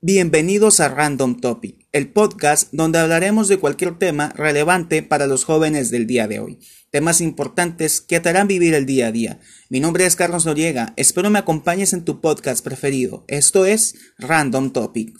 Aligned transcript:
Bienvenidos 0.00 0.78
a 0.78 0.88
Random 0.88 1.40
Topic, 1.40 1.88
el 1.90 2.12
podcast 2.12 2.72
donde 2.72 3.00
hablaremos 3.00 3.48
de 3.48 3.58
cualquier 3.58 3.98
tema 3.98 4.32
relevante 4.36 5.02
para 5.02 5.26
los 5.26 5.44
jóvenes 5.44 5.90
del 5.90 6.06
día 6.06 6.28
de 6.28 6.38
hoy, 6.38 6.60
temas 6.92 7.20
importantes 7.20 8.00
que 8.00 8.20
te 8.20 8.28
harán 8.28 8.46
vivir 8.46 8.74
el 8.74 8.86
día 8.86 9.08
a 9.08 9.12
día. 9.12 9.40
Mi 9.70 9.80
nombre 9.80 10.06
es 10.06 10.14
Carlos 10.14 10.46
Noriega, 10.46 10.94
espero 10.96 11.30
me 11.30 11.40
acompañes 11.40 11.92
en 11.94 12.04
tu 12.04 12.20
podcast 12.20 12.64
preferido, 12.64 13.24
esto 13.26 13.66
es 13.66 13.96
Random 14.18 14.72
Topic. 14.72 15.18